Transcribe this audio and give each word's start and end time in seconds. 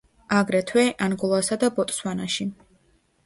აგრეთვე, 0.35 0.85
ანგოლასა 1.07 1.57
და 1.65 1.69
ბოტსვანაში. 1.77 2.47